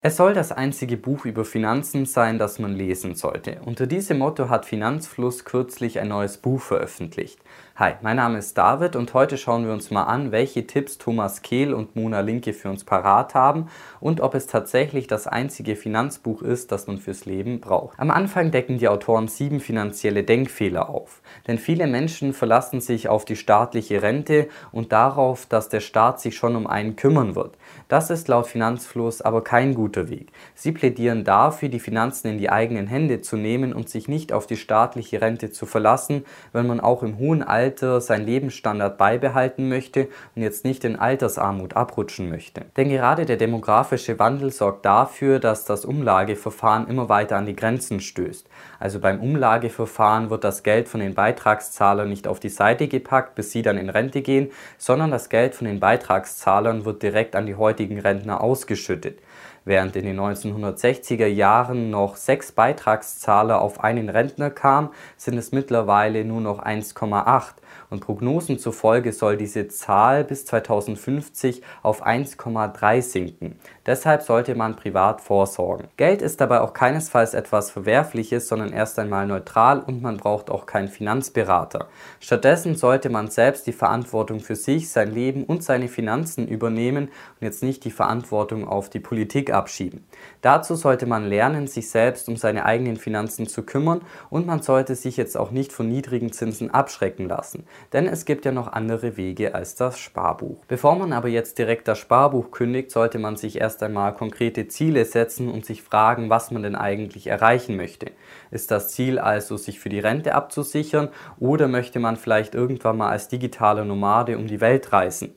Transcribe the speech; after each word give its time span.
Es 0.00 0.16
soll 0.16 0.32
das 0.32 0.52
einzige 0.52 0.96
Buch 0.96 1.24
über 1.24 1.44
Finanzen 1.44 2.06
sein, 2.06 2.38
das 2.38 2.60
man 2.60 2.72
lesen 2.72 3.16
sollte. 3.16 3.60
Unter 3.64 3.88
diesem 3.88 4.18
Motto 4.18 4.48
hat 4.48 4.64
Finanzfluss 4.64 5.44
kürzlich 5.44 5.98
ein 5.98 6.06
neues 6.06 6.38
Buch 6.38 6.60
veröffentlicht. 6.60 7.40
Hi, 7.80 7.92
mein 8.02 8.16
Name 8.16 8.38
ist 8.38 8.58
David 8.58 8.96
und 8.96 9.14
heute 9.14 9.38
schauen 9.38 9.64
wir 9.64 9.72
uns 9.72 9.92
mal 9.92 10.02
an, 10.02 10.32
welche 10.32 10.66
Tipps 10.66 10.98
Thomas 10.98 11.42
Kehl 11.42 11.72
und 11.72 11.94
Mona 11.94 12.22
Linke 12.22 12.52
für 12.52 12.70
uns 12.70 12.82
parat 12.82 13.36
haben 13.36 13.68
und 14.00 14.20
ob 14.20 14.34
es 14.34 14.48
tatsächlich 14.48 15.06
das 15.06 15.28
einzige 15.28 15.76
Finanzbuch 15.76 16.42
ist, 16.42 16.72
das 16.72 16.88
man 16.88 16.98
fürs 16.98 17.24
Leben 17.24 17.60
braucht. 17.60 17.96
Am 18.00 18.10
Anfang 18.10 18.50
decken 18.50 18.78
die 18.78 18.88
Autoren 18.88 19.28
sieben 19.28 19.60
finanzielle 19.60 20.24
Denkfehler 20.24 20.90
auf. 20.90 21.22
Denn 21.46 21.56
viele 21.56 21.86
Menschen 21.86 22.32
verlassen 22.32 22.80
sich 22.80 23.08
auf 23.08 23.24
die 23.24 23.36
staatliche 23.36 24.02
Rente 24.02 24.48
und 24.72 24.90
darauf, 24.90 25.46
dass 25.46 25.68
der 25.68 25.78
Staat 25.78 26.20
sich 26.20 26.36
schon 26.36 26.56
um 26.56 26.66
einen 26.66 26.96
kümmern 26.96 27.36
wird. 27.36 27.58
Das 27.86 28.10
ist 28.10 28.26
laut 28.26 28.48
Finanzfluss 28.48 29.22
aber 29.22 29.44
kein 29.44 29.76
guter 29.76 30.08
Weg. 30.10 30.32
Sie 30.56 30.72
plädieren 30.72 31.22
dafür, 31.22 31.68
die 31.68 31.78
Finanzen 31.78 32.26
in 32.26 32.38
die 32.38 32.50
eigenen 32.50 32.88
Hände 32.88 33.20
zu 33.20 33.36
nehmen 33.36 33.72
und 33.72 33.88
sich 33.88 34.08
nicht 34.08 34.32
auf 34.32 34.48
die 34.48 34.56
staatliche 34.56 35.20
Rente 35.20 35.52
zu 35.52 35.64
verlassen, 35.64 36.24
wenn 36.52 36.66
man 36.66 36.80
auch 36.80 37.04
im 37.04 37.18
hohen 37.18 37.44
Alter 37.44 37.67
Alter 37.68 38.00
seinen 38.00 38.24
Lebensstandard 38.24 38.96
beibehalten 38.96 39.68
möchte 39.68 40.08
und 40.34 40.40
jetzt 40.40 40.64
nicht 40.64 40.84
in 40.84 40.96
Altersarmut 40.96 41.76
abrutschen 41.76 42.30
möchte. 42.30 42.62
Denn 42.78 42.88
gerade 42.88 43.26
der 43.26 43.36
demografische 43.36 44.18
Wandel 44.18 44.50
sorgt 44.50 44.86
dafür, 44.86 45.38
dass 45.38 45.66
das 45.66 45.84
Umlageverfahren 45.84 46.88
immer 46.88 47.10
weiter 47.10 47.36
an 47.36 47.44
die 47.44 47.54
Grenzen 47.54 48.00
stößt. 48.00 48.48
Also 48.80 49.00
beim 49.00 49.20
Umlageverfahren 49.20 50.30
wird 50.30 50.44
das 50.44 50.62
Geld 50.62 50.88
von 50.88 51.00
den 51.00 51.14
Beitragszahlern 51.14 52.08
nicht 52.08 52.26
auf 52.26 52.40
die 52.40 52.48
Seite 52.48 52.88
gepackt, 52.88 53.34
bis 53.34 53.52
sie 53.52 53.60
dann 53.60 53.76
in 53.76 53.90
Rente 53.90 54.22
gehen, 54.22 54.50
sondern 54.78 55.10
das 55.10 55.28
Geld 55.28 55.54
von 55.54 55.66
den 55.66 55.78
Beitragszahlern 55.78 56.86
wird 56.86 57.02
direkt 57.02 57.36
an 57.36 57.44
die 57.44 57.56
heutigen 57.56 58.00
Rentner 58.00 58.40
ausgeschüttet. 58.40 59.18
Während 59.64 59.96
in 59.96 60.04
den 60.04 60.18
1960er 60.18 61.26
Jahren 61.26 61.90
noch 61.90 62.16
sechs 62.16 62.52
Beitragszahler 62.52 63.60
auf 63.60 63.84
einen 63.84 64.08
Rentner 64.08 64.50
kam, 64.50 64.90
sind 65.16 65.36
es 65.36 65.52
mittlerweile 65.52 66.24
nur 66.24 66.40
noch 66.40 66.64
1,8 66.64 67.54
und 67.90 68.00
Prognosen 68.00 68.58
zufolge 68.58 69.12
soll 69.12 69.36
diese 69.36 69.68
Zahl 69.68 70.24
bis 70.24 70.44
2050 70.46 71.62
auf 71.82 72.06
1,3 72.06 73.02
sinken. 73.02 73.58
Deshalb 73.86 74.22
sollte 74.22 74.54
man 74.54 74.76
privat 74.76 75.20
vorsorgen. 75.20 75.88
Geld 75.96 76.22
ist 76.22 76.40
dabei 76.40 76.60
auch 76.60 76.72
keinesfalls 76.72 77.34
etwas 77.34 77.70
Verwerfliches, 77.70 78.48
sondern 78.48 78.72
erst 78.72 78.98
einmal 78.98 79.26
neutral 79.26 79.80
und 79.80 80.02
man 80.02 80.18
braucht 80.18 80.50
auch 80.50 80.66
keinen 80.66 80.88
Finanzberater. 80.88 81.88
Stattdessen 82.20 82.74
sollte 82.74 83.10
man 83.10 83.28
selbst 83.30 83.66
die 83.66 83.72
Verantwortung 83.72 84.40
für 84.40 84.56
sich, 84.56 84.90
sein 84.90 85.12
Leben 85.12 85.44
und 85.44 85.64
seine 85.64 85.88
Finanzen 85.88 86.46
übernehmen 86.46 87.04
und 87.04 87.44
jetzt 87.44 87.62
nicht 87.62 87.84
die 87.84 87.90
Verantwortung 87.90 88.68
auf 88.68 88.90
die 88.90 89.00
Politik 89.00 89.52
abschieben. 89.52 90.04
Dazu 90.42 90.74
sollte 90.74 91.06
man 91.06 91.26
lernen, 91.26 91.66
sich 91.66 91.90
selbst 91.90 92.28
um 92.28 92.36
seine 92.36 92.64
eigenen 92.64 92.96
Finanzen 92.96 93.46
zu 93.46 93.62
kümmern 93.62 94.02
und 94.30 94.46
man 94.46 94.62
sollte 94.62 94.94
sich 94.94 95.16
jetzt 95.16 95.36
auch 95.36 95.50
nicht 95.50 95.72
von 95.72 95.88
niedrigen 95.88 96.32
Zinsen 96.32 96.70
abschrecken 96.70 97.28
lassen. 97.28 97.57
Denn 97.92 98.06
es 98.06 98.24
gibt 98.24 98.44
ja 98.44 98.52
noch 98.52 98.72
andere 98.72 99.16
Wege 99.16 99.54
als 99.54 99.76
das 99.76 99.98
Sparbuch. 99.98 100.64
Bevor 100.66 100.96
man 100.96 101.12
aber 101.12 101.28
jetzt 101.28 101.58
direkt 101.58 101.88
das 101.88 101.98
Sparbuch 101.98 102.50
kündigt, 102.50 102.90
sollte 102.90 103.18
man 103.18 103.36
sich 103.36 103.60
erst 103.60 103.68
erst 103.68 103.82
einmal 103.82 104.14
konkrete 104.14 104.66
Ziele 104.66 105.04
setzen 105.04 105.50
und 105.50 105.66
sich 105.66 105.82
fragen, 105.82 106.30
was 106.30 106.50
man 106.50 106.62
denn 106.62 106.74
eigentlich 106.74 107.26
erreichen 107.26 107.76
möchte. 107.76 108.12
Ist 108.50 108.70
das 108.70 108.88
Ziel 108.92 109.18
also, 109.18 109.58
sich 109.58 109.78
für 109.78 109.90
die 109.90 110.00
Rente 110.00 110.34
abzusichern 110.34 111.10
oder 111.38 111.68
möchte 111.68 112.00
man 112.00 112.16
vielleicht 112.16 112.54
irgendwann 112.54 112.96
mal 112.96 113.10
als 113.10 113.28
digitaler 113.28 113.84
Nomade 113.84 114.38
um 114.38 114.46
die 114.46 114.62
Welt 114.62 114.90
reisen? 114.92 115.34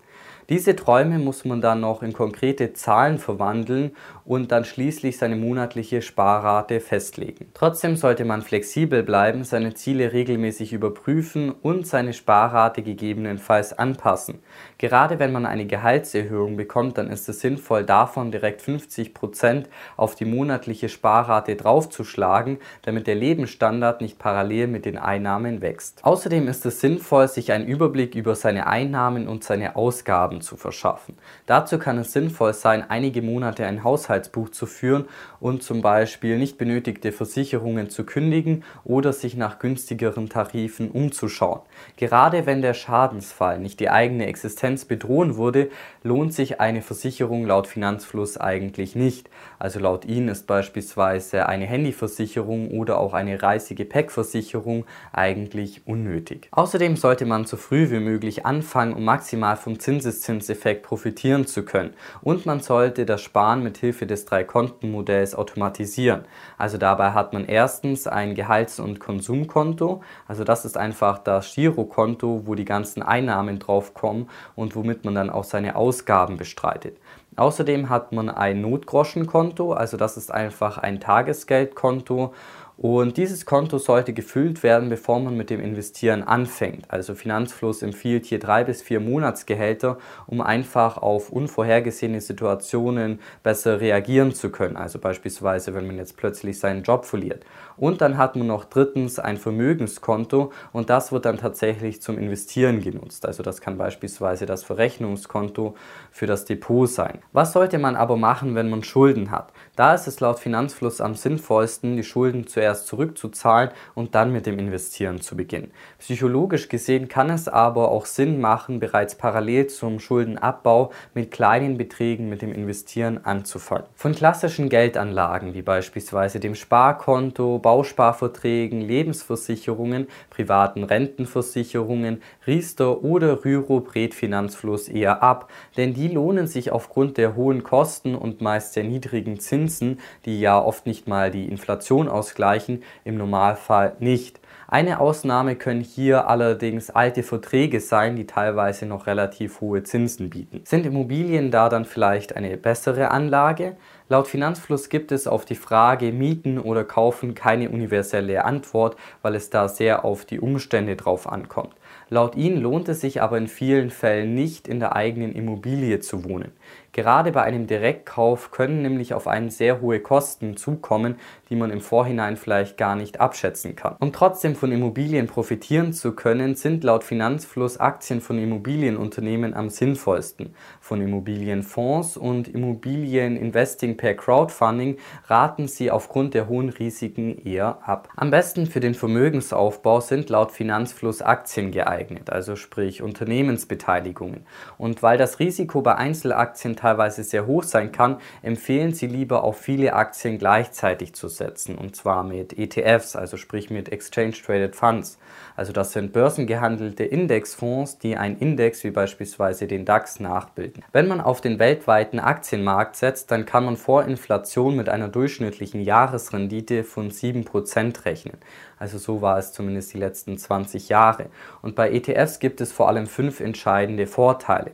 Diese 0.47 0.75
Träume 0.75 1.19
muss 1.19 1.45
man 1.45 1.61
dann 1.61 1.81
noch 1.81 2.03
in 2.03 2.13
konkrete 2.13 2.73
Zahlen 2.73 3.19
verwandeln 3.19 3.95
und 4.31 4.53
dann 4.53 4.63
schließlich 4.63 5.17
seine 5.17 5.35
monatliche 5.35 6.01
Sparrate 6.01 6.79
festlegen. 6.79 7.47
Trotzdem 7.53 7.97
sollte 7.97 8.23
man 8.23 8.43
flexibel 8.43 9.03
bleiben, 9.03 9.43
seine 9.43 9.73
Ziele 9.73 10.13
regelmäßig 10.13 10.71
überprüfen 10.71 11.51
und 11.51 11.85
seine 11.85 12.13
Sparrate 12.13 12.81
gegebenenfalls 12.81 13.77
anpassen. 13.77 14.39
Gerade 14.77 15.19
wenn 15.19 15.33
man 15.33 15.45
eine 15.45 15.65
Gehaltserhöhung 15.65 16.55
bekommt, 16.55 16.97
dann 16.97 17.09
ist 17.09 17.27
es 17.27 17.41
sinnvoll, 17.41 17.83
davon 17.83 18.31
direkt 18.31 18.61
50 18.61 19.13
Prozent 19.13 19.67
auf 19.97 20.15
die 20.15 20.23
monatliche 20.23 20.87
Sparrate 20.87 21.57
draufzuschlagen, 21.57 22.59
damit 22.83 23.07
der 23.07 23.15
Lebensstandard 23.15 23.99
nicht 23.99 24.17
parallel 24.17 24.67
mit 24.67 24.85
den 24.85 24.97
Einnahmen 24.97 25.61
wächst. 25.61 26.05
Außerdem 26.05 26.47
ist 26.47 26.65
es 26.65 26.79
sinnvoll, 26.79 27.27
sich 27.27 27.51
einen 27.51 27.67
Überblick 27.67 28.15
über 28.15 28.35
seine 28.35 28.67
Einnahmen 28.67 29.27
und 29.27 29.43
seine 29.43 29.75
Ausgaben 29.75 30.39
zu 30.39 30.55
verschaffen. 30.55 31.17
Dazu 31.47 31.77
kann 31.77 31.97
es 31.97 32.13
sinnvoll 32.13 32.53
sein, 32.53 32.85
einige 32.89 33.21
Monate 33.21 33.65
ein 33.65 33.83
Haushaltsbuch 34.21 34.49
zu 34.49 34.65
führen 34.65 35.05
und 35.39 35.63
zum 35.63 35.81
Beispiel 35.81 36.37
nicht 36.37 36.57
benötigte 36.57 37.11
Versicherungen 37.11 37.89
zu 37.89 38.05
kündigen 38.05 38.63
oder 38.83 39.13
sich 39.13 39.35
nach 39.35 39.59
günstigeren 39.59 40.29
Tarifen 40.29 40.91
umzuschauen. 40.91 41.61
Gerade 41.97 42.45
wenn 42.45 42.61
der 42.61 42.73
Schadensfall 42.73 43.59
nicht 43.59 43.79
die 43.79 43.89
eigene 43.89 44.27
Existenz 44.27 44.85
bedrohen 44.85 45.37
würde, 45.37 45.69
lohnt 46.03 46.33
sich 46.33 46.59
eine 46.59 46.81
Versicherung 46.81 47.45
laut 47.45 47.67
Finanzfluss 47.67 48.37
eigentlich 48.37 48.95
nicht. 48.95 49.29
Also 49.59 49.79
laut 49.79 50.05
ihnen 50.05 50.29
ist 50.29 50.47
beispielsweise 50.47 51.47
eine 51.47 51.65
Handyversicherung 51.65 52.71
oder 52.71 52.99
auch 52.99 53.13
eine 53.13 53.41
Reisegepäckversicherung 53.41 54.85
eigentlich 55.11 55.81
unnötig. 55.85 56.47
Außerdem 56.51 56.95
sollte 56.95 57.25
man 57.25 57.45
so 57.45 57.57
früh 57.57 57.89
wie 57.89 57.99
möglich 57.99 58.45
anfangen, 58.45 58.93
um 58.93 59.03
maximal 59.03 59.55
vom 59.55 59.79
Zinseszins 59.79 60.21
Zinseszinseffekt 60.21 60.83
profitieren 60.83 61.47
zu 61.47 61.63
können. 61.63 61.93
Und 62.21 62.45
man 62.45 62.59
sollte 62.59 63.05
das 63.05 63.21
Sparen 63.21 63.63
mit 63.63 63.77
Hilfe 63.77 64.00
des 64.05 64.25
Drei-Konten-Modells 64.25 65.35
automatisieren. 65.35 66.25
Also 66.57 66.77
dabei 66.77 67.11
hat 67.11 67.33
man 67.33 67.45
erstens 67.45 68.07
ein 68.07 68.35
Gehalts- 68.35 68.79
und 68.79 68.99
Konsumkonto. 68.99 70.01
Also 70.27 70.43
das 70.43 70.65
ist 70.65 70.77
einfach 70.77 71.19
das 71.19 71.53
Girokonto, 71.53 72.43
wo 72.45 72.55
die 72.55 72.65
ganzen 72.65 73.03
Einnahmen 73.03 73.59
drauf 73.59 73.93
kommen 73.93 74.29
und 74.55 74.75
womit 74.75 75.05
man 75.05 75.15
dann 75.15 75.29
auch 75.29 75.43
seine 75.43 75.75
Ausgaben 75.75 76.37
bestreitet. 76.37 76.97
Außerdem 77.37 77.89
hat 77.89 78.11
man 78.11 78.29
ein 78.29 78.59
Notgroschenkonto, 78.59 79.71
also 79.71 79.95
das 79.95 80.17
ist 80.17 80.33
einfach 80.33 80.77
ein 80.77 80.99
Tagesgeldkonto 80.99 82.33
und 82.77 83.17
dieses 83.17 83.45
Konto 83.45 83.77
sollte 83.77 84.11
gefüllt 84.11 84.63
werden, 84.63 84.89
bevor 84.89 85.19
man 85.19 85.37
mit 85.37 85.51
dem 85.51 85.59
Investieren 85.59 86.23
anfängt. 86.23 86.85
Also 86.89 87.13
Finanzfluss 87.13 87.83
empfiehlt 87.83 88.25
hier 88.25 88.39
drei 88.39 88.63
bis 88.63 88.81
vier 88.81 88.99
Monatsgehälter, 88.99 89.99
um 90.25 90.41
einfach 90.41 90.97
auf 90.97 91.29
unvorhergesehene 91.29 92.21
Situationen 92.21 93.19
besser 93.43 93.81
reagieren 93.81 94.33
zu 94.33 94.49
können. 94.49 94.77
Also 94.77 94.97
beispielsweise, 94.97 95.75
wenn 95.75 95.85
man 95.85 95.97
jetzt 95.97 96.17
plötzlich 96.17 96.59
seinen 96.59 96.81
Job 96.81 97.05
verliert. 97.05 97.43
Und 97.77 98.01
dann 98.01 98.17
hat 98.17 98.35
man 98.35 98.47
noch 98.47 98.65
drittens 98.65 99.19
ein 99.19 99.37
Vermögenskonto 99.37 100.51
und 100.71 100.89
das 100.89 101.11
wird 101.11 101.25
dann 101.25 101.37
tatsächlich 101.37 102.01
zum 102.01 102.17
Investieren 102.17 102.81
genutzt. 102.81 103.27
Also 103.27 103.43
das 103.43 103.61
kann 103.61 103.77
beispielsweise 103.77 104.45
das 104.47 104.63
Verrechnungskonto 104.63 105.75
für 106.09 106.25
das 106.25 106.45
Depot 106.45 106.89
sein. 106.89 107.19
Was 107.31 107.53
sollte 107.53 107.77
man 107.77 107.95
aber 107.95 108.17
machen, 108.17 108.55
wenn 108.55 108.69
man 108.69 108.83
Schulden 108.83 109.29
hat? 109.29 109.53
Da 109.75 109.93
ist 109.93 110.07
es 110.07 110.19
laut 110.19 110.39
Finanzfluss 110.39 110.99
am 110.99 111.13
sinnvollsten, 111.13 111.95
die 111.95 112.03
Schulden 112.03 112.47
zuerst 112.47 112.60
zuerst 112.61 112.85
zurückzuzahlen 112.85 113.71
und 113.95 114.13
dann 114.13 114.31
mit 114.31 114.45
dem 114.45 114.59
Investieren 114.59 115.19
zu 115.19 115.35
beginnen. 115.35 115.71
Psychologisch 115.97 116.69
gesehen 116.69 117.07
kann 117.07 117.31
es 117.31 117.47
aber 117.47 117.89
auch 117.89 118.05
Sinn 118.05 118.39
machen, 118.39 118.79
bereits 118.79 119.15
parallel 119.15 119.65
zum 119.65 119.99
Schuldenabbau 119.99 120.91
mit 121.15 121.31
kleinen 121.31 121.77
Beträgen 121.77 122.29
mit 122.29 122.43
dem 122.43 122.53
Investieren 122.53 123.25
anzufangen. 123.25 123.87
Von 123.95 124.13
klassischen 124.13 124.69
Geldanlagen 124.69 125.55
wie 125.55 125.63
beispielsweise 125.63 126.39
dem 126.39 126.53
Sparkonto, 126.53 127.57
Bausparverträgen, 127.57 128.81
Lebensversicherungen, 128.81 130.07
privaten 130.29 130.83
Rentenversicherungen, 130.83 132.21
Riester 132.45 133.03
oder 133.03 133.43
Rüro 133.43 133.79
brät 133.79 134.13
Finanzfluss 134.13 134.87
eher 134.87 135.23
ab, 135.23 135.49
denn 135.77 135.95
die 135.95 136.09
lohnen 136.09 136.45
sich 136.45 136.71
aufgrund 136.71 137.17
der 137.17 137.35
hohen 137.35 137.63
Kosten 137.63 138.13
und 138.13 138.41
meist 138.41 138.73
sehr 138.73 138.83
niedrigen 138.83 139.39
Zinsen, 139.39 139.99
die 140.25 140.39
ja 140.39 140.61
oft 140.61 140.85
nicht 140.85 141.07
mal 141.07 141.31
die 141.31 141.47
Inflation 141.47 142.07
ausgleichen, 142.07 142.50
erreichen, 142.51 142.83
im 143.03 143.17
Normalfall 143.17 143.95
nicht. 143.99 144.39
Eine 144.67 145.01
Ausnahme 145.01 145.57
können 145.57 145.81
hier 145.81 146.29
allerdings 146.29 146.89
alte 146.89 147.23
Verträge 147.23 147.81
sein, 147.81 148.15
die 148.15 148.25
teilweise 148.25 148.85
noch 148.85 149.05
relativ 149.05 149.59
hohe 149.59 149.83
Zinsen 149.83 150.29
bieten. 150.29 150.61
Sind 150.63 150.85
Immobilien 150.85 151.51
da 151.51 151.67
dann 151.67 151.83
vielleicht 151.83 152.37
eine 152.37 152.55
bessere 152.55 153.11
Anlage? 153.11 153.75
Laut 154.07 154.27
Finanzfluss 154.27 154.87
gibt 154.87 155.11
es 155.11 155.27
auf 155.27 155.43
die 155.43 155.55
Frage 155.55 156.13
Mieten 156.13 156.57
oder 156.57 156.85
Kaufen 156.85 157.33
keine 157.35 157.69
universelle 157.69 158.45
Antwort, 158.45 158.95
weil 159.21 159.35
es 159.35 159.49
da 159.49 159.67
sehr 159.67 160.05
auf 160.05 160.23
die 160.23 160.39
Umstände 160.39 160.95
drauf 160.95 161.29
ankommt. 161.29 161.75
Laut 162.09 162.35
ihnen 162.35 162.61
lohnt 162.61 162.89
es 162.89 163.01
sich 163.01 163.21
aber 163.21 163.37
in 163.37 163.47
vielen 163.47 163.89
Fällen 163.89 164.35
nicht, 164.35 164.67
in 164.67 164.79
der 164.79 164.95
eigenen 164.95 165.33
Immobilie 165.33 165.99
zu 165.99 166.25
wohnen. 166.25 166.51
Gerade 166.93 167.31
bei 167.31 167.41
einem 167.43 167.67
Direktkauf 167.67 168.51
können 168.51 168.81
nämlich 168.81 169.13
auf 169.13 169.25
einen 169.25 169.49
sehr 169.49 169.79
hohe 169.79 170.01
Kosten 170.01 170.57
zukommen, 170.57 171.15
die 171.49 171.55
man 171.55 171.71
im 171.71 171.79
Vorhinein 171.79 172.35
vielleicht 172.35 172.77
gar 172.77 172.97
nicht 172.97 173.21
abschätzen 173.21 173.77
kann. 173.77 173.95
Um 173.99 174.11
trotzdem 174.11 174.55
von 174.55 174.73
Immobilien 174.73 175.27
profitieren 175.27 175.93
zu 175.93 176.11
können, 176.13 176.55
sind 176.55 176.83
laut 176.83 177.05
Finanzfluss 177.05 177.77
Aktien 177.77 178.19
von 178.19 178.37
Immobilienunternehmen 178.37 179.53
am 179.53 179.69
sinnvollsten. 179.69 180.53
Von 180.81 181.01
Immobilienfonds 181.01 182.17
und 182.17 182.49
Immobilieninvesting 182.49 183.95
per 183.95 184.13
Crowdfunding 184.15 184.97
raten 185.27 185.69
sie 185.69 185.91
aufgrund 185.91 186.33
der 186.33 186.49
hohen 186.49 186.69
Risiken 186.69 187.37
eher 187.45 187.79
ab. 187.87 188.09
Am 188.17 188.31
besten 188.31 188.65
für 188.65 188.81
den 188.81 188.95
Vermögensaufbau 188.95 190.01
sind 190.01 190.29
laut 190.29 190.51
Finanzfluss 190.51 191.21
Aktien 191.21 191.71
geeignet, 191.71 192.29
also 192.29 192.57
sprich 192.57 193.01
Unternehmensbeteiligungen. 193.01 194.45
Und 194.77 195.01
weil 195.01 195.17
das 195.17 195.39
Risiko 195.39 195.81
bei 195.81 195.95
Einzelaktien 195.95 196.75
teilweise 196.81 197.23
sehr 197.23 197.45
hoch 197.45 197.63
sein 197.63 197.91
kann, 197.91 198.17
empfehlen 198.41 198.93
sie 198.93 199.07
lieber 199.07 199.43
auf 199.43 199.57
viele 199.57 199.93
Aktien 199.93 200.37
gleichzeitig 200.37 201.13
zu 201.13 201.27
setzen, 201.27 201.77
und 201.77 201.95
zwar 201.95 202.23
mit 202.23 202.57
ETFs, 202.57 203.15
also 203.15 203.37
sprich 203.37 203.69
mit 203.69 203.91
Exchange 203.91 204.33
Traded 204.33 204.75
Funds. 204.75 205.19
Also 205.55 205.73
das 205.73 205.91
sind 205.91 206.13
börsengehandelte 206.13 207.03
Indexfonds, 207.03 207.99
die 207.99 208.17
einen 208.17 208.37
Index 208.37 208.83
wie 208.83 208.91
beispielsweise 208.91 209.67
den 209.67 209.85
DAX 209.85 210.19
nachbilden. 210.19 210.83
Wenn 210.91 211.07
man 211.07 211.21
auf 211.21 211.41
den 211.41 211.59
weltweiten 211.59 212.19
Aktienmarkt 212.19 212.95
setzt, 212.95 213.31
dann 213.31 213.45
kann 213.45 213.65
man 213.65 213.77
vor 213.77 214.05
Inflation 214.05 214.75
mit 214.75 214.89
einer 214.89 215.07
durchschnittlichen 215.07 215.81
Jahresrendite 215.81 216.83
von 216.83 217.11
7% 217.11 218.05
rechnen. 218.05 218.37
Also 218.79 218.97
so 218.97 219.21
war 219.21 219.37
es 219.37 219.53
zumindest 219.53 219.93
die 219.93 219.99
letzten 219.99 220.37
20 220.37 220.89
Jahre. 220.89 221.27
Und 221.61 221.75
bei 221.75 221.91
ETFs 221.91 222.39
gibt 222.39 222.61
es 222.61 222.71
vor 222.71 222.87
allem 222.87 223.05
fünf 223.05 223.39
entscheidende 223.39 224.07
Vorteile. 224.07 224.71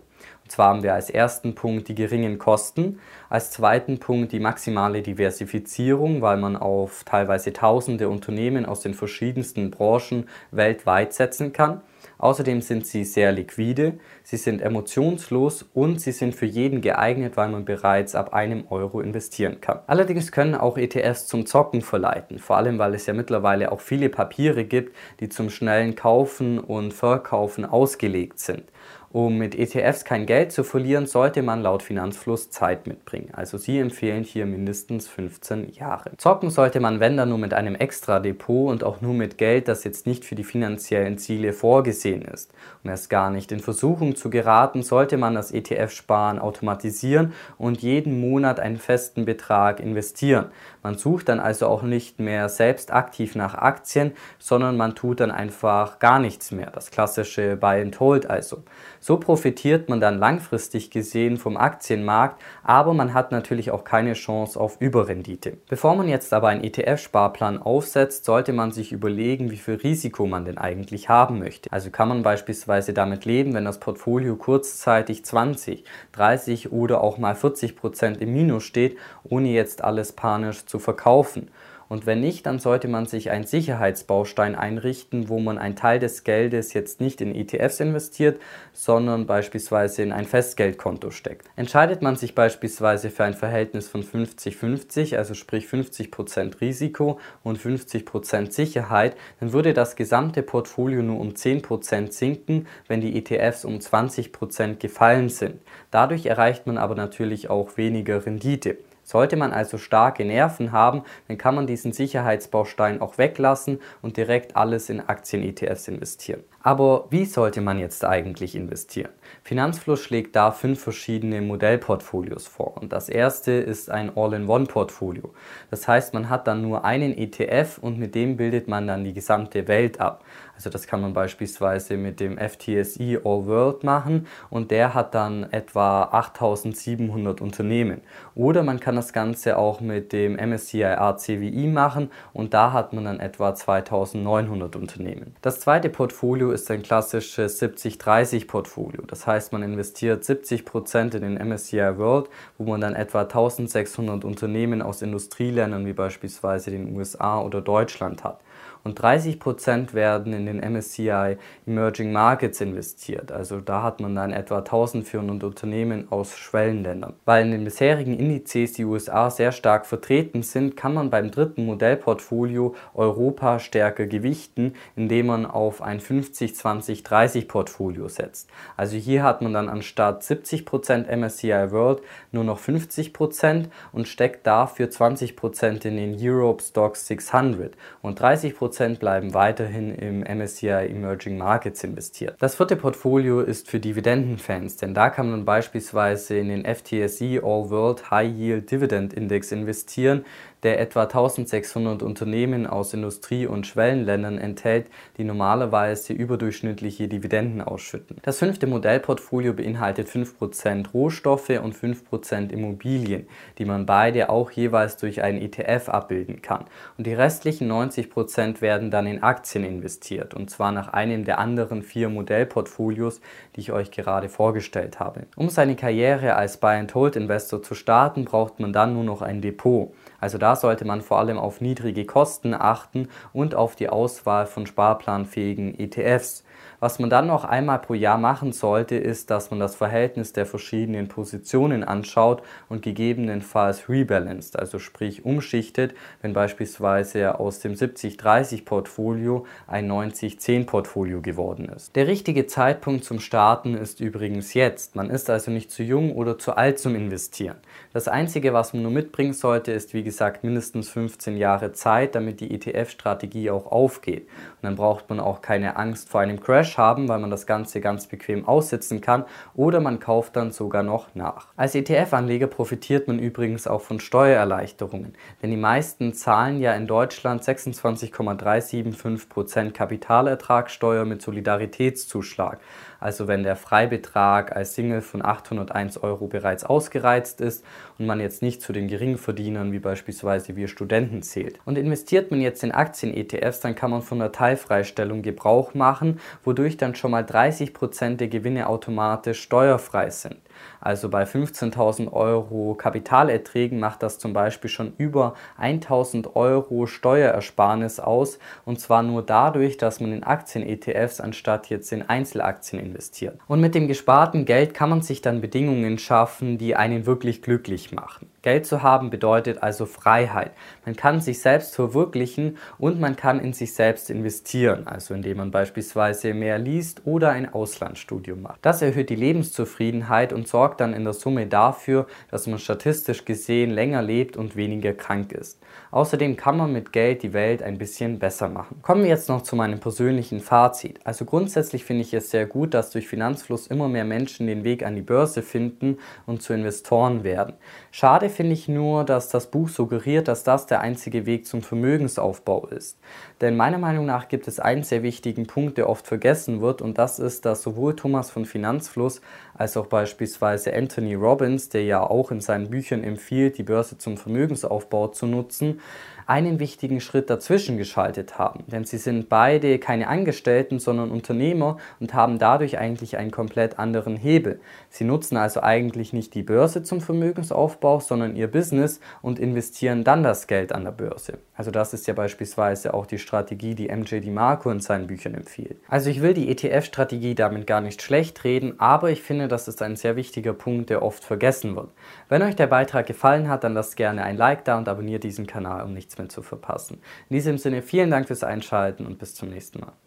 Und 0.47 0.51
zwar 0.53 0.69
haben 0.69 0.81
wir 0.83 0.93
als 0.93 1.09
ersten 1.09 1.55
Punkt 1.55 1.89
die 1.89 1.93
geringen 1.93 2.37
Kosten, 2.37 3.01
als 3.29 3.51
zweiten 3.51 3.99
Punkt 3.99 4.31
die 4.31 4.39
maximale 4.39 5.01
Diversifizierung, 5.01 6.21
weil 6.21 6.37
man 6.37 6.55
auf 6.55 7.03
teilweise 7.03 7.51
tausende 7.51 8.07
Unternehmen 8.07 8.65
aus 8.65 8.79
den 8.79 8.93
verschiedensten 8.93 9.71
Branchen 9.71 10.29
weltweit 10.51 11.11
setzen 11.11 11.51
kann. 11.51 11.81
Außerdem 12.17 12.61
sind 12.61 12.87
sie 12.87 13.03
sehr 13.03 13.33
liquide, 13.33 13.99
sie 14.23 14.37
sind 14.37 14.61
emotionslos 14.61 15.65
und 15.73 15.99
sie 15.99 16.13
sind 16.13 16.33
für 16.33 16.45
jeden 16.45 16.79
geeignet, 16.79 17.35
weil 17.35 17.49
man 17.49 17.65
bereits 17.65 18.15
ab 18.15 18.33
einem 18.33 18.67
Euro 18.69 19.01
investieren 19.01 19.59
kann. 19.59 19.81
Allerdings 19.85 20.31
können 20.31 20.55
auch 20.55 20.77
ETFs 20.77 21.27
zum 21.27 21.45
Zocken 21.45 21.81
verleiten, 21.81 22.39
vor 22.39 22.55
allem 22.55 22.79
weil 22.79 22.93
es 22.93 23.05
ja 23.05 23.13
mittlerweile 23.13 23.71
auch 23.73 23.81
viele 23.81 24.07
Papiere 24.07 24.63
gibt, 24.63 24.95
die 25.19 25.27
zum 25.27 25.49
schnellen 25.49 25.95
Kaufen 25.95 26.57
und 26.57 26.93
Verkaufen 26.93 27.65
ausgelegt 27.65 28.39
sind. 28.39 28.63
Um 29.09 29.37
mit 29.37 29.55
ETFs 29.55 30.03
kein 30.03 30.25
Geld 30.25 30.51
zu 30.51 30.65
verlieren, 30.65 31.05
sollte 31.05 31.41
man 31.41 31.61
laut 31.61 31.81
Finanzfluss 31.81 32.49
Zeit 32.49 32.87
mitbringen. 32.87 33.29
Also 33.31 33.57
sie 33.57 33.79
empfehlen 33.79 34.23
hier 34.23 34.45
mindestens 34.45 35.07
15 35.07 35.71
Jahre. 35.71 36.11
Zocken 36.17 36.49
sollte 36.49 36.81
man, 36.81 36.99
wenn 36.99 37.15
dann 37.15 37.29
nur 37.29 37.37
mit 37.37 37.53
einem 37.53 37.75
extra 37.75 38.19
Depot 38.19 38.69
und 38.69 38.83
auch 38.83 38.99
nur 38.99 39.13
mit 39.13 39.37
Geld, 39.37 39.69
das 39.69 39.85
jetzt 39.85 40.07
nicht 40.07 40.25
für 40.25 40.35
die 40.35 40.43
finanziellen 40.43 41.17
Ziele 41.17 41.53
vorgesehen 41.53 42.21
ist. 42.21 42.51
Um 42.83 42.89
erst 42.89 43.09
gar 43.09 43.31
nicht 43.31 43.53
in 43.53 43.61
Versuchung 43.61 44.17
zu 44.17 44.29
geraten, 44.29 44.83
sollte 44.83 45.17
man 45.17 45.35
das 45.35 45.53
ETF-Sparen 45.53 46.37
automatisieren 46.37 47.31
und 47.57 47.81
jeden 47.81 48.19
Monat 48.19 48.59
einen 48.59 48.77
festen 48.77 49.23
Betrag 49.23 49.79
investieren. 49.79 50.47
Man 50.83 50.97
sucht 50.97 51.29
dann 51.29 51.39
also 51.39 51.67
auch 51.67 51.83
nicht 51.83 52.19
mehr 52.19 52.49
selbst 52.49 52.93
aktiv 52.93 53.35
nach 53.35 53.55
Aktien, 53.55 54.11
sondern 54.37 54.77
man 54.77 54.95
tut 54.95 55.21
dann 55.21 55.31
einfach 55.31 55.99
gar 55.99 56.19
nichts 56.19 56.51
mehr. 56.51 56.71
Das 56.71 56.91
klassische 56.91 57.55
Buy 57.55 57.81
and 57.81 57.99
Hold 57.99 58.29
also. 58.29 58.63
So 59.07 59.15
profitiert 59.15 59.87
man 59.87 60.01
dann 60.01 60.19
langfristig 60.19 60.91
gesehen 60.91 61.37
vom 61.37 61.55
Aktienmarkt, 61.55 62.41
aber 62.61 62.93
man 62.93 63.13
hat 63.13 63.31
natürlich 63.31 63.71
auch 63.71 63.85
keine 63.85 64.11
Chance 64.11 64.59
auf 64.59 64.81
Überrendite. 64.81 65.55
Bevor 65.69 65.95
man 65.95 66.09
jetzt 66.09 66.33
aber 66.33 66.49
einen 66.49 66.61
ETF-Sparplan 66.65 67.61
aufsetzt, 67.61 68.25
sollte 68.25 68.51
man 68.51 68.73
sich 68.73 68.91
überlegen, 68.91 69.49
wie 69.49 69.55
viel 69.55 69.75
Risiko 69.75 70.25
man 70.25 70.43
denn 70.43 70.57
eigentlich 70.57 71.07
haben 71.07 71.39
möchte. 71.39 71.71
Also 71.71 71.89
kann 71.89 72.09
man 72.09 72.21
beispielsweise 72.21 72.91
damit 72.91 73.23
leben, 73.23 73.53
wenn 73.53 73.63
das 73.63 73.79
Portfolio 73.79 74.35
kurzzeitig 74.35 75.23
20, 75.23 75.85
30 76.11 76.73
oder 76.73 76.99
auch 76.99 77.17
mal 77.17 77.33
40 77.33 77.77
Prozent 77.77 78.21
im 78.21 78.33
Minus 78.33 78.65
steht, 78.65 78.97
ohne 79.23 79.47
jetzt 79.47 79.85
alles 79.85 80.11
panisch 80.11 80.65
zu 80.65 80.79
verkaufen. 80.79 81.49
Und 81.89 82.05
wenn 82.05 82.19
nicht, 82.19 82.45
dann 82.45 82.59
sollte 82.59 82.87
man 82.87 83.05
sich 83.05 83.31
einen 83.31 83.45
Sicherheitsbaustein 83.45 84.55
einrichten, 84.55 85.29
wo 85.29 85.39
man 85.39 85.57
einen 85.57 85.75
Teil 85.75 85.99
des 85.99 86.23
Geldes 86.23 86.73
jetzt 86.73 86.99
nicht 86.99 87.21
in 87.21 87.33
ETFs 87.33 87.79
investiert, 87.79 88.39
sondern 88.73 89.25
beispielsweise 89.25 90.03
in 90.03 90.11
ein 90.11 90.25
Festgeldkonto 90.25 91.11
steckt. 91.11 91.49
Entscheidet 91.55 92.01
man 92.01 92.15
sich 92.15 92.35
beispielsweise 92.35 93.09
für 93.09 93.23
ein 93.23 93.33
Verhältnis 93.33 93.87
von 93.87 94.03
50-50, 94.03 95.17
also 95.17 95.33
sprich 95.33 95.65
50% 95.65 96.61
Risiko 96.61 97.19
und 97.43 97.59
50% 97.59 98.51
Sicherheit, 98.51 99.15
dann 99.39 99.53
würde 99.53 99.73
das 99.73 99.95
gesamte 99.95 100.43
Portfolio 100.43 101.01
nur 101.01 101.19
um 101.19 101.29
10% 101.29 102.11
sinken, 102.11 102.67
wenn 102.87 103.01
die 103.01 103.17
ETFs 103.17 103.65
um 103.65 103.77
20% 103.77 104.75
gefallen 104.75 105.29
sind. 105.29 105.61
Dadurch 105.91 106.25
erreicht 106.25 106.67
man 106.67 106.77
aber 106.77 106.95
natürlich 106.95 107.49
auch 107.49 107.77
weniger 107.77 108.25
Rendite. 108.25 108.77
Sollte 109.07 109.37
man 109.37 109.53
also 109.53 109.77
starke 109.77 110.25
Nerven 110.25 110.73
haben, 110.73 111.03
dann 111.29 111.37
kann 111.37 111.55
man 111.55 111.65
diesen 111.65 111.93
Sicherheitsbaustein 111.93 112.99
auch 112.99 113.17
weglassen 113.17 113.79
und 114.01 114.17
direkt 114.17 114.57
alles 114.57 114.89
in 114.89 114.99
Aktien-ETFs 114.99 115.87
investieren. 115.87 116.43
Aber 116.67 117.05
wie 117.11 117.23
sollte 117.23 117.61
man 117.61 117.79
jetzt 117.79 118.03
eigentlich 118.03 118.53
investieren? 118.53 119.11
Finanzfluss 119.41 120.01
schlägt 120.01 120.35
da 120.35 120.51
fünf 120.51 120.81
verschiedene 120.81 121.39
Modellportfolios 121.39 122.45
vor. 122.45 122.75
Und 122.75 122.91
das 122.91 123.07
erste 123.07 123.53
ist 123.53 123.89
ein 123.89 124.11
All-in-One-Portfolio. 124.17 125.33
Das 125.71 125.87
heißt, 125.87 126.13
man 126.13 126.29
hat 126.29 126.45
dann 126.45 126.61
nur 126.61 126.83
einen 126.83 127.17
ETF 127.17 127.77
und 127.79 127.97
mit 127.97 128.15
dem 128.15 128.35
bildet 128.35 128.67
man 128.67 128.85
dann 128.85 129.05
die 129.05 129.13
gesamte 129.13 129.69
Welt 129.69 130.01
ab. 130.01 130.25
Also 130.57 130.71
das 130.71 130.87
kann 130.87 131.01
man 131.01 131.13
beispielsweise 131.13 131.97
mit 131.97 132.19
dem 132.19 132.37
FTSE 132.37 133.21
All 133.23 133.45
World 133.45 133.83
machen 133.83 134.25
und 134.49 134.71
der 134.71 134.95
hat 134.95 135.13
dann 135.13 135.43
etwa 135.51 136.05
8700 136.05 137.41
Unternehmen. 137.41 138.01
Oder 138.33 138.63
man 138.63 138.79
kann 138.79 138.95
das 138.95 139.13
Ganze 139.13 139.59
auch 139.59 139.81
mit 139.81 140.11
dem 140.13 140.33
MSCI 140.35 140.81
RCWI 140.81 141.67
machen 141.67 142.09
und 142.33 142.55
da 142.55 142.73
hat 142.73 142.91
man 142.91 143.05
dann 143.05 143.19
etwa 143.19 143.53
2900 143.53 144.75
Unternehmen. 144.75 145.35
Das 145.43 145.59
zweite 145.59 145.89
Portfolio 145.89 146.51
ist 146.61 146.71
ein 146.71 146.81
klassisches 146.81 147.61
70-30 147.61 148.47
Portfolio. 148.47 149.03
Das 149.07 149.27
heißt, 149.27 149.53
man 149.53 149.63
investiert 149.63 150.23
70% 150.23 151.15
in 151.15 151.21
den 151.21 151.47
MSCI 151.47 151.97
World, 151.97 152.29
wo 152.57 152.65
man 152.65 152.81
dann 152.81 152.95
etwa 152.95 153.21
1600 153.21 154.23
Unternehmen 154.23 154.81
aus 154.81 155.01
Industrieländern 155.01 155.85
wie 155.85 155.93
beispielsweise 155.93 156.71
den 156.71 156.95
USA 156.95 157.41
oder 157.41 157.61
Deutschland 157.61 158.23
hat 158.23 158.39
und 158.83 158.99
30% 159.01 159.93
werden 159.93 160.33
in 160.33 160.45
den 160.45 160.59
MSCI 160.59 161.37
Emerging 161.65 162.11
Markets 162.11 162.61
investiert. 162.61 163.31
Also 163.31 163.59
da 163.59 163.83
hat 163.83 163.99
man 163.99 164.15
dann 164.15 164.31
etwa 164.31 164.59
1400 164.59 165.43
Unternehmen 165.43 166.07
aus 166.11 166.37
Schwellenländern. 166.37 167.13
Weil 167.25 167.45
in 167.45 167.51
den 167.51 167.63
bisherigen 167.63 168.17
Indizes 168.17 168.73
die 168.73 168.85
USA 168.85 169.29
sehr 169.29 169.51
stark 169.51 169.85
vertreten 169.85 170.43
sind, 170.43 170.77
kann 170.77 170.93
man 170.93 171.09
beim 171.09 171.31
dritten 171.31 171.65
Modellportfolio 171.65 172.75
Europa 172.93 173.59
stärker 173.59 174.05
gewichten, 174.05 174.73
indem 174.95 175.27
man 175.27 175.45
auf 175.45 175.81
ein 175.81 175.99
50-20-30 175.99 177.47
Portfolio 177.47 178.07
setzt. 178.07 178.49
Also 178.75 178.97
hier 178.97 179.23
hat 179.23 179.41
man 179.41 179.53
dann 179.53 179.69
anstatt 179.69 180.23
70% 180.23 181.13
MSCI 181.15 181.71
World 181.71 182.01
nur 182.31 182.43
noch 182.43 182.59
50% 182.59 183.65
und 183.91 184.07
steckt 184.07 184.47
dafür 184.47 184.87
20% 184.87 185.85
in 185.85 185.97
den 185.97 186.17
Europe 186.19 186.63
Stocks 186.63 187.07
600 187.07 187.75
und 188.01 188.19
30 188.19 188.55
Prozent 188.55 188.66
bleiben 188.99 189.33
weiterhin 189.33 189.93
im 189.95 190.19
MSCI 190.21 190.67
Emerging 190.67 191.37
Markets 191.37 191.83
investiert. 191.83 192.35
Das 192.39 192.55
vierte 192.55 192.75
Portfolio 192.75 193.41
ist 193.41 193.69
für 193.69 193.79
Dividendenfans, 193.79 194.77
denn 194.77 194.93
da 194.93 195.09
kann 195.09 195.31
man 195.31 195.45
beispielsweise 195.45 196.37
in 196.37 196.49
den 196.49 196.65
FTSE 196.65 197.41
All 197.43 197.69
World 197.69 198.11
High 198.11 198.35
Yield 198.35 198.71
Dividend 198.71 199.13
Index 199.13 199.51
investieren, 199.51 200.25
der 200.63 200.79
etwa 200.79 201.03
1600 201.03 202.03
Unternehmen 202.03 202.67
aus 202.67 202.93
Industrie- 202.93 203.45
und 203.45 203.67
Schwellenländern 203.67 204.37
enthält, 204.37 204.87
die 205.17 205.23
normalerweise 205.23 206.13
überdurchschnittliche 206.13 207.07
Dividenden 207.07 207.61
ausschütten. 207.61 208.17
Das 208.23 208.39
fünfte 208.39 208.67
Modellportfolio 208.67 209.53
beinhaltet 209.53 210.07
5% 210.07 210.91
Rohstoffe 210.93 211.49
und 211.49 211.75
5% 211.75 212.51
Immobilien, 212.51 213.27
die 213.57 213.65
man 213.65 213.85
beide 213.85 214.29
auch 214.29 214.51
jeweils 214.51 214.97
durch 214.97 215.21
einen 215.21 215.41
ETF 215.41 215.89
abbilden 215.89 216.41
kann. 216.41 216.65
Und 216.97 217.07
die 217.07 217.13
restlichen 217.13 217.71
90% 217.71 218.61
werden 218.61 218.91
dann 218.91 219.07
in 219.07 219.23
Aktien 219.23 219.63
investiert, 219.63 220.33
und 220.33 220.49
zwar 220.49 220.71
nach 220.71 220.89
einem 220.89 221.25
der 221.25 221.39
anderen 221.39 221.83
vier 221.83 222.09
Modellportfolios, 222.09 223.21
die 223.55 223.61
ich 223.61 223.71
euch 223.71 223.91
gerade 223.91 224.29
vorgestellt 224.29 224.99
habe. 224.99 225.27
Um 225.35 225.49
seine 225.49 225.75
Karriere 225.75 226.35
als 226.35 226.57
Buy-and-Hold-Investor 226.57 227.61
zu 227.61 227.75
starten, 227.75 228.25
braucht 228.25 228.59
man 228.59 228.73
dann 228.73 228.93
nur 228.93 229.03
noch 229.03 229.21
ein 229.21 229.41
Depot. 229.41 229.93
Also 230.19 230.37
da 230.37 230.55
sollte 230.55 230.85
man 230.85 231.01
vor 231.01 231.19
allem 231.19 231.37
auf 231.37 231.61
niedrige 231.61 232.05
Kosten 232.05 232.53
achten 232.53 233.09
und 233.33 233.55
auf 233.55 233.75
die 233.75 233.89
Auswahl 233.89 234.45
von 234.47 234.65
sparplanfähigen 234.65 235.77
ETFs. 235.79 236.43
Was 236.79 236.99
man 236.99 237.09
dann 237.09 237.25
noch 237.25 237.43
einmal 237.43 237.79
pro 237.79 237.95
Jahr 237.95 238.19
machen 238.19 238.51
sollte, 238.51 238.95
ist, 238.95 239.31
dass 239.31 239.49
man 239.49 239.59
das 239.59 239.73
Verhältnis 239.73 240.33
der 240.33 240.45
verschiedenen 240.45 241.07
Positionen 241.07 241.83
anschaut 241.83 242.43
und 242.69 242.83
gegebenenfalls 242.83 243.89
rebalanced, 243.89 244.59
also 244.59 244.77
sprich 244.77 245.25
umschichtet, 245.25 245.95
wenn 246.21 246.33
beispielsweise 246.33 247.39
aus 247.39 247.61
dem 247.61 247.73
70-30 247.73 248.63
Portfolio 248.63 249.47
ein 249.65 249.91
90-10 249.91 250.67
Portfolio 250.67 251.19
geworden 251.21 251.67
ist. 251.75 251.95
Der 251.95 252.05
richtige 252.05 252.45
Zeitpunkt 252.45 253.05
zum 253.05 253.19
Starten 253.19 253.73
ist 253.73 253.99
übrigens 253.99 254.53
jetzt. 254.53 254.95
Man 254.95 255.09
ist 255.09 255.31
also 255.31 255.49
nicht 255.49 255.71
zu 255.71 255.81
jung 255.81 256.15
oder 256.15 256.37
zu 256.37 256.57
alt 256.57 256.77
zum 256.77 256.93
Investieren. 256.93 257.57
Das 257.91 258.07
Einzige, 258.07 258.53
was 258.53 258.73
man 258.73 258.83
nur 258.83 258.91
mitbringen 258.91 259.33
sollte, 259.33 259.71
ist 259.71 259.95
wie 259.95 260.03
gesagt 260.03 260.43
mindestens 260.43 260.89
15 260.89 261.37
Jahre 261.37 261.71
Zeit, 261.71 262.13
damit 262.13 262.39
die 262.39 262.53
ETF-Strategie 262.53 263.49
auch 263.49 263.71
aufgeht. 263.71 264.27
Und 264.27 264.63
dann 264.63 264.75
braucht 264.75 265.09
man 265.09 265.19
auch 265.19 265.41
keine 265.41 265.77
Angst 265.77 266.09
vor 266.09 266.21
einem 266.21 266.39
Crash 266.39 266.66
haben, 266.75 267.07
weil 267.07 267.19
man 267.19 267.29
das 267.29 267.45
Ganze 267.45 267.81
ganz 267.81 268.07
bequem 268.07 268.47
aussitzen 268.47 268.99
kann 268.99 269.25
oder 269.53 269.79
man 269.79 269.99
kauft 269.99 270.35
dann 270.35 270.51
sogar 270.51 270.81
noch 270.81 271.13
nach. 271.13 271.49
Als 271.55 271.75
ETF-Anleger 271.75 272.47
profitiert 272.47 273.07
man 273.07 273.19
übrigens 273.19 273.67
auch 273.67 273.81
von 273.81 273.99
Steuererleichterungen, 273.99 275.13
denn 275.41 275.49
die 275.51 275.57
meisten 275.57 276.13
zahlen 276.13 276.59
ja 276.59 276.73
in 276.73 276.87
Deutschland 276.87 277.43
26,375% 277.43 279.71
Kapitalertragssteuer 279.71 281.05
mit 281.05 281.21
Solidaritätszuschlag. 281.21 282.59
Also 282.99 283.27
wenn 283.27 283.43
der 283.43 283.55
Freibetrag 283.55 284.55
als 284.55 284.75
Single 284.75 285.01
von 285.01 285.23
801 285.23 285.97
Euro 286.03 286.27
bereits 286.27 286.63
ausgereizt 286.63 287.41
ist 287.41 287.63
und 287.97 288.05
man 288.05 288.19
jetzt 288.19 288.41
nicht 288.41 288.61
zu 288.61 288.73
den 288.73 288.87
Geringverdienern 288.87 289.71
wie 289.71 289.79
beispielsweise 289.79 290.55
wir 290.55 290.67
Studenten 290.67 291.21
zählt. 291.21 291.59
Und 291.65 291.77
investiert 291.77 292.31
man 292.31 292.41
jetzt 292.41 292.63
in 292.63 292.71
Aktien-ETFs, 292.71 293.59
dann 293.59 293.75
kann 293.75 293.91
man 293.91 294.01
von 294.01 294.19
der 294.19 294.31
Teilfreistellung 294.31 295.21
Gebrauch 295.21 295.73
machen, 295.73 296.19
wodurch 296.43 296.77
dann 296.77 296.95
schon 296.95 297.11
mal 297.11 297.23
30% 297.23 298.15
der 298.17 298.27
Gewinne 298.27 298.67
automatisch 298.67 299.41
steuerfrei 299.41 300.09
sind. 300.09 300.37
Also 300.79 301.09
bei 301.09 301.23
15.000 301.23 302.11
Euro 302.11 302.75
Kapitalerträgen 302.75 303.79
macht 303.79 304.03
das 304.03 304.19
zum 304.19 304.33
Beispiel 304.33 304.69
schon 304.69 304.93
über 304.97 305.33
1.000 305.61 306.35
Euro 306.35 306.85
Steuerersparnis 306.85 307.99
aus 307.99 308.39
und 308.65 308.79
zwar 308.79 309.03
nur 309.03 309.23
dadurch, 309.23 309.77
dass 309.77 309.99
man 309.99 310.11
in 310.11 310.23
Aktien-ETFs 310.23 311.19
anstatt 311.19 311.69
jetzt 311.69 311.91
in 311.91 312.01
Einzelaktien 312.01 312.81
investiert. 312.81 313.39
Und 313.47 313.61
mit 313.61 313.75
dem 313.75 313.87
gesparten 313.87 314.45
Geld 314.45 314.73
kann 314.73 314.89
man 314.89 315.01
sich 315.01 315.21
dann 315.21 315.41
Bedingungen 315.41 315.97
schaffen, 315.97 316.57
die 316.57 316.75
einen 316.75 317.05
wirklich 317.05 317.41
glücklich 317.41 317.91
machen. 317.91 318.29
Geld 318.47 318.65
zu 318.65 318.81
haben 318.81 319.09
bedeutet 319.09 319.61
also 319.61 319.85
Freiheit. 319.85 320.53
Man 320.85 320.95
kann 320.95 321.19
sich 321.19 321.41
selbst 321.41 321.75
verwirklichen 321.75 322.57
und 322.77 322.97
man 322.97 323.17
kann 323.17 323.41
in 323.41 323.51
sich 323.51 323.73
selbst 323.73 324.09
investieren, 324.09 324.87
also 324.87 325.13
indem 325.13 325.35
man 325.35 325.51
beispielsweise 325.51 326.33
mehr 326.33 326.57
liest 326.57 327.01
oder 327.03 327.31
ein 327.31 327.53
Auslandsstudium 327.53 328.41
macht. 328.41 328.59
Das 328.61 328.81
erhöht 328.81 329.09
die 329.09 329.17
Lebenszufriedenheit 329.17 330.31
und 330.31 330.47
sorgt 330.47 330.79
dann 330.79 330.93
in 330.93 331.03
der 331.03 331.11
Summe 331.11 331.45
dafür, 331.47 332.07
dass 332.31 332.47
man 332.47 332.57
statistisch 332.57 333.25
gesehen 333.25 333.71
länger 333.71 334.01
lebt 334.01 334.37
und 334.37 334.55
weniger 334.55 334.93
krank 334.93 335.33
ist. 335.33 335.59
Außerdem 335.91 336.37
kann 336.37 336.55
man 336.55 336.71
mit 336.71 336.93
Geld 336.93 337.23
die 337.23 337.33
Welt 337.33 337.61
ein 337.61 337.77
bisschen 337.77 338.17
besser 338.17 338.47
machen. 338.47 338.79
Kommen 338.81 339.03
wir 339.03 339.09
jetzt 339.09 339.27
noch 339.27 339.41
zu 339.41 339.57
meinem 339.57 339.81
persönlichen 339.81 340.39
Fazit. 340.39 341.01
Also 341.03 341.25
grundsätzlich 341.25 341.83
finde 341.83 342.03
ich 342.03 342.13
es 342.13 342.29
sehr 342.29 342.45
gut, 342.45 342.73
dass 342.73 342.91
durch 342.91 343.09
Finanzfluss 343.09 343.67
immer 343.67 343.89
mehr 343.89 344.05
Menschen 344.05 344.47
den 344.47 344.63
Weg 344.63 344.85
an 344.85 344.95
die 344.95 345.01
Börse 345.01 345.41
finden 345.41 345.97
und 346.25 346.41
zu 346.41 346.53
Investoren 346.53 347.25
werden. 347.25 347.55
Schade 347.91 348.29
finde 348.37 348.53
ich 348.53 348.67
nur, 348.67 349.03
dass 349.03 349.29
das 349.29 349.47
Buch 349.47 349.67
suggeriert, 349.67 350.27
dass 350.27 350.43
das 350.43 350.67
der 350.67 350.81
einzige 350.81 351.25
Weg 351.25 351.47
zum 351.47 351.63
Vermögensaufbau 351.63 352.67
ist. 352.67 352.99
Denn 353.41 353.57
meiner 353.57 353.79
Meinung 353.79 354.05
nach 354.05 354.27
gibt 354.27 354.47
es 354.47 354.59
einen 354.59 354.83
sehr 354.83 355.01
wichtigen 355.01 355.47
Punkt, 355.47 355.79
der 355.79 355.89
oft 355.89 356.05
vergessen 356.05 356.61
wird 356.61 356.83
und 356.83 356.99
das 356.99 357.17
ist, 357.17 357.45
dass 357.45 357.63
sowohl 357.63 357.95
Thomas 357.95 358.29
von 358.29 358.45
Finanzfluss 358.45 359.21
als 359.55 359.75
auch 359.75 359.87
beispielsweise 359.87 360.71
Anthony 360.71 361.15
Robbins, 361.15 361.69
der 361.69 361.83
ja 361.83 362.01
auch 362.01 362.29
in 362.29 362.39
seinen 362.39 362.69
Büchern 362.69 363.03
empfiehlt, 363.03 363.57
die 363.57 363.63
Börse 363.63 363.97
zum 363.97 364.17
Vermögensaufbau 364.17 365.07
zu 365.07 365.25
nutzen, 365.25 365.81
einen 366.27 366.59
wichtigen 366.59 366.99
Schritt 366.99 367.29
dazwischen 367.29 367.77
geschaltet 367.77 368.37
haben. 368.37 368.65
Denn 368.67 368.83
sie 368.83 368.97
sind 368.97 369.29
beide 369.29 369.79
keine 369.79 370.07
Angestellten, 370.09 370.77
sondern 370.77 371.09
Unternehmer 371.09 371.77
und 371.99 372.13
haben 372.13 372.37
dadurch 372.37 372.77
eigentlich 372.77 373.17
einen 373.17 373.31
komplett 373.31 373.79
anderen 373.79 374.17
Hebel. 374.17 374.59
Sie 374.89 375.05
nutzen 375.05 375.37
also 375.37 375.61
eigentlich 375.63 376.11
nicht 376.11 376.35
die 376.35 376.43
Börse 376.43 376.83
zum 376.83 376.99
Vermögensaufbau, 376.99 378.01
sondern 378.01 378.35
ihr 378.35 378.47
Business 378.51 378.99
und 379.21 379.39
investieren 379.39 380.03
dann 380.03 380.21
das 380.21 380.47
Geld 380.47 380.73
an 380.73 380.83
der 380.83 380.91
Börse. 380.91 381.39
Also 381.55 381.71
das 381.71 381.93
ist 381.93 382.07
ja 382.07 382.13
beispielsweise 382.13 382.93
auch 382.93 383.05
die 383.05 383.19
Strategie, 383.19 383.73
die 383.73 383.87
MJ 383.87 384.19
DiMarco 384.19 384.69
in 384.69 384.81
seinen 384.81 385.07
Büchern 385.07 385.33
empfiehlt. 385.33 385.77
Also 385.87 386.09
ich 386.09 386.21
will 386.21 386.33
die 386.33 386.49
ETF-Strategie 386.49 387.35
damit 387.35 387.65
gar 387.65 387.81
nicht 387.81 388.01
schlecht 388.01 388.43
reden, 388.43 388.79
aber 388.79 389.11
ich 389.11 389.23
finde, 389.23 389.47
das 389.47 389.67
ist 389.67 389.81
ein 389.81 389.95
sehr 389.95 390.15
wichtiger 390.17 390.53
Punkt, 390.53 390.89
der 390.89 391.01
oft 391.01 391.23
vergessen 391.23 391.75
wird. 391.75 391.89
Wenn 392.27 392.41
euch 392.41 392.55
der 392.55 392.67
Beitrag 392.67 393.05
gefallen 393.05 393.47
hat, 393.47 393.63
dann 393.63 393.73
lasst 393.73 393.95
gerne 393.95 394.23
ein 394.23 394.35
Like 394.35 394.65
da 394.65 394.77
und 394.77 394.89
abonniert 394.89 395.23
diesen 395.23 395.47
Kanal, 395.47 395.83
um 395.85 395.93
mehr 396.17 396.29
zu 396.29 396.41
verpassen. 396.41 397.01
In 397.29 397.35
diesem 397.35 397.57
Sinne 397.57 397.81
vielen 397.81 398.11
Dank 398.11 398.27
fürs 398.27 398.43
Einschalten 398.43 399.05
und 399.05 399.19
bis 399.19 399.35
zum 399.35 399.49
nächsten 399.49 399.79
Mal. 399.79 399.97